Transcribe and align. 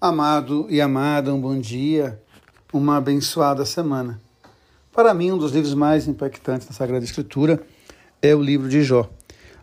Amado 0.00 0.68
e 0.70 0.80
amada, 0.80 1.34
um 1.34 1.40
bom 1.40 1.58
dia, 1.58 2.22
uma 2.72 2.98
abençoada 2.98 3.64
semana. 3.64 4.20
Para 4.92 5.12
mim, 5.12 5.32
um 5.32 5.36
dos 5.36 5.50
livros 5.50 5.74
mais 5.74 6.06
impactantes 6.06 6.68
da 6.68 6.72
Sagrada 6.72 7.04
Escritura 7.04 7.60
é 8.22 8.32
o 8.32 8.40
livro 8.40 8.68
de 8.68 8.84
Jó. 8.84 9.10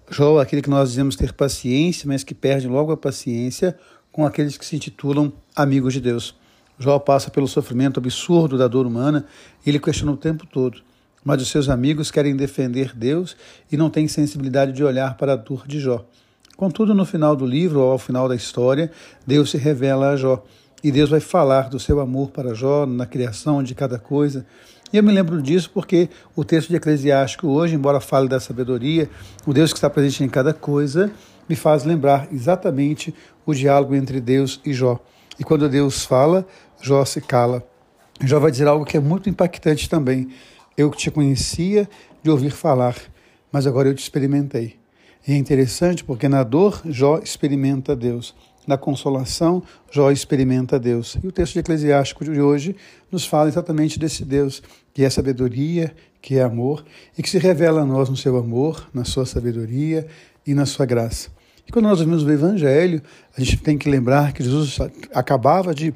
Jó, 0.09 0.41
aquele 0.41 0.61
que 0.61 0.69
nós 0.69 0.89
dizemos 0.89 1.15
ter 1.15 1.31
paciência, 1.31 2.05
mas 2.05 2.21
que 2.21 2.35
perde 2.35 2.67
logo 2.67 2.91
a 2.91 2.97
paciência 2.97 3.79
com 4.11 4.25
aqueles 4.25 4.57
que 4.57 4.65
se 4.65 4.75
intitulam 4.75 5.31
amigos 5.55 5.93
de 5.93 6.01
Deus. 6.01 6.35
Jó 6.77 6.99
passa 6.99 7.31
pelo 7.31 7.47
sofrimento 7.47 8.01
absurdo 8.01 8.57
da 8.57 8.67
dor 8.67 8.85
humana 8.85 9.25
e 9.65 9.69
ele 9.69 9.79
questiona 9.79 10.11
o 10.11 10.17
tempo 10.17 10.45
todo. 10.45 10.81
Mas 11.23 11.41
os 11.41 11.47
seus 11.47 11.69
amigos 11.69 12.11
querem 12.11 12.35
defender 12.35 12.93
Deus 12.93 13.37
e 13.71 13.77
não 13.77 13.89
têm 13.89 14.05
sensibilidade 14.05 14.73
de 14.73 14.83
olhar 14.83 15.15
para 15.15 15.31
a 15.31 15.37
dor 15.37 15.65
de 15.65 15.79
Jó. 15.79 16.05
Contudo, 16.55 16.93
no 16.93 17.05
final 17.05 17.35
do 17.35 17.45
livro, 17.45 17.81
ou 17.81 17.91
ao 17.91 17.97
final 17.97 18.29
da 18.29 18.35
história, 18.35 18.89
Deus 19.27 19.51
se 19.51 19.57
revela 19.57 20.11
a 20.11 20.15
Jó. 20.15 20.41
E 20.81 20.91
Deus 20.91 21.09
vai 21.09 21.19
falar 21.19 21.69
do 21.69 21.79
seu 21.79 21.99
amor 21.99 22.29
para 22.29 22.53
Jó 22.53 22.85
na 22.85 23.05
criação 23.05 23.61
de 23.61 23.75
cada 23.75 23.99
coisa. 23.99 24.45
E 24.93 24.97
eu 24.97 25.03
me 25.03 25.11
lembro 25.11 25.41
disso 25.41 25.69
porque 25.73 26.09
o 26.35 26.45
texto 26.45 26.69
de 26.69 26.77
Eclesiástico 26.77 27.47
hoje, 27.47 27.75
embora 27.75 27.99
fale 27.99 28.29
da 28.29 28.39
sabedoria, 28.39 29.09
o 29.45 29.53
Deus 29.53 29.73
que 29.73 29.77
está 29.77 29.89
presente 29.89 30.23
em 30.23 30.29
cada 30.29 30.53
coisa, 30.53 31.11
me 31.49 31.55
faz 31.55 31.83
lembrar 31.83 32.27
exatamente 32.31 33.13
o 33.45 33.53
diálogo 33.53 33.93
entre 33.93 34.21
Deus 34.21 34.61
e 34.65 34.73
Jó. 34.73 34.99
E 35.37 35.43
quando 35.43 35.67
Deus 35.67 36.05
fala, 36.05 36.47
Jó 36.81 37.03
se 37.03 37.19
cala. 37.19 37.63
Jó 38.21 38.39
vai 38.39 38.51
dizer 38.51 38.67
algo 38.67 38.85
que 38.85 38.95
é 38.95 39.01
muito 39.01 39.29
impactante 39.29 39.89
também. 39.89 40.29
Eu 40.77 40.89
te 40.91 41.11
conhecia 41.11 41.89
de 42.23 42.29
ouvir 42.29 42.51
falar, 42.51 42.95
mas 43.51 43.67
agora 43.67 43.89
eu 43.89 43.93
te 43.93 44.03
experimentei. 44.03 44.84
E 45.27 45.33
é 45.33 45.35
interessante 45.35 46.03
porque 46.03 46.29
na 46.29 46.43
dor, 46.43 46.81
Jó 46.85 47.17
experimenta 47.17 47.95
Deus. 47.95 48.35
Na 48.67 48.77
consolação, 48.77 49.63
Jó 49.91 50.11
experimenta 50.11 50.79
Deus. 50.79 51.17
E 51.23 51.27
o 51.27 51.31
texto 51.31 51.53
de 51.53 51.59
Eclesiástico 51.59 52.23
de 52.23 52.39
hoje 52.39 52.75
nos 53.11 53.25
fala 53.25 53.47
exatamente 53.47 53.97
desse 53.97 54.23
Deus, 54.23 54.61
que 54.93 55.03
é 55.03 55.09
sabedoria, 55.09 55.95
que 56.21 56.37
é 56.37 56.43
amor, 56.43 56.85
e 57.17 57.23
que 57.23 57.29
se 57.29 57.37
revela 57.37 57.81
a 57.81 57.85
nós 57.85 58.09
no 58.09 58.17
seu 58.17 58.37
amor, 58.37 58.87
na 58.93 59.03
sua 59.03 59.25
sabedoria 59.25 60.07
e 60.45 60.53
na 60.53 60.65
sua 60.65 60.85
graça. 60.85 61.29
E 61.67 61.71
quando 61.71 61.85
nós 61.85 61.99
ouvimos 61.99 62.23
o 62.23 62.31
Evangelho, 62.31 63.01
a 63.35 63.41
gente 63.41 63.57
tem 63.57 63.77
que 63.77 63.89
lembrar 63.89 64.31
que 64.31 64.43
Jesus 64.43 64.77
acabava 65.13 65.73
de 65.73 65.93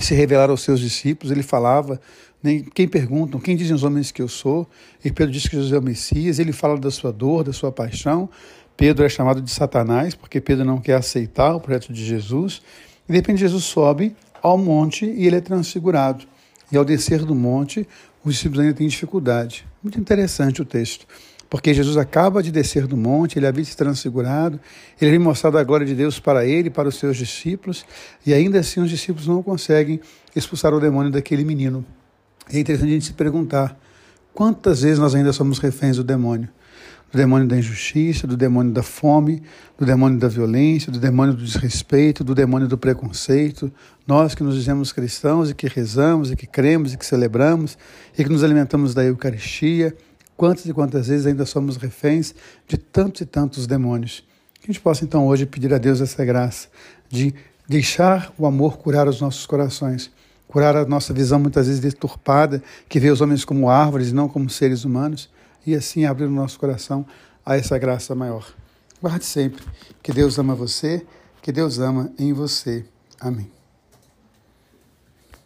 se 0.00 0.14
revelar 0.14 0.50
aos 0.50 0.62
seus 0.62 0.80
discípulos, 0.80 1.32
ele 1.32 1.42
falava 1.42 2.00
nem 2.42 2.64
quem 2.64 2.88
perguntam, 2.88 3.38
quem 3.38 3.56
dizem 3.56 3.74
os 3.74 3.84
homens 3.84 4.10
que 4.10 4.20
eu 4.20 4.26
sou? 4.26 4.68
E 5.04 5.12
Pedro 5.12 5.32
diz 5.32 5.46
que 5.46 5.54
Jesus 5.54 5.72
é 5.72 5.78
o 5.78 5.82
Messias, 5.82 6.38
ele 6.40 6.52
fala 6.52 6.76
da 6.76 6.90
sua 6.90 7.12
dor, 7.12 7.44
da 7.44 7.52
sua 7.52 7.70
paixão. 7.70 8.28
Pedro 8.76 9.04
é 9.04 9.08
chamado 9.08 9.40
de 9.40 9.50
Satanás, 9.50 10.14
porque 10.14 10.40
Pedro 10.40 10.64
não 10.64 10.78
quer 10.78 10.94
aceitar 10.94 11.54
o 11.54 11.60
projeto 11.60 11.92
de 11.92 12.04
Jesus. 12.04 12.62
E 13.08 13.12
de 13.12 13.18
repente 13.18 13.40
Jesus 13.40 13.64
sobe 13.64 14.16
ao 14.42 14.58
monte 14.58 15.06
e 15.06 15.26
ele 15.26 15.36
é 15.36 15.40
transfigurado. 15.40 16.24
E 16.70 16.76
ao 16.76 16.84
descer 16.84 17.24
do 17.24 17.34
monte, 17.34 17.86
os 18.24 18.34
discípulos 18.34 18.64
ainda 18.64 18.74
têm 18.74 18.88
dificuldade. 18.88 19.66
Muito 19.82 20.00
interessante 20.00 20.62
o 20.62 20.64
texto, 20.64 21.06
porque 21.50 21.74
Jesus 21.74 21.96
acaba 21.96 22.42
de 22.42 22.50
descer 22.50 22.86
do 22.86 22.96
monte, 22.96 23.38
ele 23.38 23.46
havia 23.46 23.64
se 23.64 23.76
transfigurado, 23.76 24.58
ele 25.00 25.10
havia 25.10 25.20
mostrado 25.20 25.58
a 25.58 25.64
glória 25.64 25.86
de 25.86 25.94
Deus 25.94 26.18
para 26.18 26.46
ele 26.46 26.70
para 26.70 26.88
os 26.88 26.96
seus 26.96 27.16
discípulos, 27.16 27.84
e 28.24 28.32
ainda 28.32 28.60
assim 28.60 28.80
os 28.80 28.88
discípulos 28.88 29.26
não 29.26 29.42
conseguem 29.42 30.00
expulsar 30.34 30.72
o 30.72 30.80
demônio 30.80 31.10
daquele 31.12 31.44
menino. 31.44 31.84
É 32.50 32.58
interessante 32.58 32.90
a 32.90 32.92
gente 32.94 33.06
se 33.06 33.12
perguntar 33.12 33.78
quantas 34.32 34.82
vezes 34.82 34.98
nós 34.98 35.14
ainda 35.14 35.32
somos 35.32 35.58
reféns 35.58 35.96
do 35.96 36.04
demônio. 36.04 36.48
Do 37.12 37.18
demônio 37.18 37.46
da 37.46 37.58
injustiça, 37.58 38.26
do 38.26 38.36
demônio 38.36 38.72
da 38.72 38.82
fome, 38.82 39.42
do 39.78 39.84
demônio 39.84 40.18
da 40.18 40.28
violência, 40.28 40.90
do 40.90 40.98
demônio 40.98 41.34
do 41.34 41.44
desrespeito, 41.44 42.24
do 42.24 42.34
demônio 42.34 42.66
do 42.66 42.78
preconceito. 42.78 43.70
Nós 44.06 44.34
que 44.34 44.42
nos 44.42 44.54
dizemos 44.54 44.92
cristãos 44.92 45.50
e 45.50 45.54
que 45.54 45.68
rezamos 45.68 46.30
e 46.30 46.36
que 46.36 46.46
cremos 46.46 46.94
e 46.94 46.96
que 46.96 47.04
celebramos 47.04 47.76
e 48.16 48.24
que 48.24 48.30
nos 48.30 48.42
alimentamos 48.42 48.94
da 48.94 49.04
Eucaristia, 49.04 49.94
quantas 50.36 50.64
e 50.64 50.72
quantas 50.72 51.08
vezes 51.08 51.26
ainda 51.26 51.44
somos 51.44 51.76
reféns 51.76 52.34
de 52.66 52.78
tantos 52.78 53.20
e 53.20 53.26
tantos 53.26 53.66
demônios. 53.66 54.24
Que 54.54 54.70
a 54.70 54.72
gente 54.72 54.80
possa 54.80 55.04
então 55.04 55.26
hoje 55.26 55.44
pedir 55.44 55.74
a 55.74 55.78
Deus 55.78 56.00
essa 56.00 56.24
graça 56.24 56.68
de 57.10 57.34
deixar 57.68 58.32
o 58.38 58.46
amor 58.46 58.78
curar 58.78 59.06
os 59.06 59.20
nossos 59.20 59.44
corações 59.44 60.10
curar 60.52 60.76
a 60.76 60.84
nossa 60.84 61.14
visão 61.14 61.40
muitas 61.40 61.66
vezes 61.66 61.80
deturpada, 61.80 62.62
que 62.86 63.00
vê 63.00 63.10
os 63.10 63.22
homens 63.22 63.42
como 63.42 63.70
árvores 63.70 64.10
e 64.10 64.14
não 64.14 64.28
como 64.28 64.50
seres 64.50 64.84
humanos, 64.84 65.30
e 65.66 65.74
assim 65.74 66.04
abrir 66.04 66.26
o 66.26 66.30
nosso 66.30 66.58
coração 66.58 67.06
a 67.44 67.56
essa 67.56 67.78
graça 67.78 68.14
maior. 68.14 68.46
Guarde 69.00 69.24
sempre 69.24 69.64
que 70.02 70.12
Deus 70.12 70.38
ama 70.38 70.54
você, 70.54 71.04
que 71.40 71.50
Deus 71.50 71.78
ama 71.78 72.12
em 72.18 72.32
você. 72.32 72.84
Amém. 73.20 73.61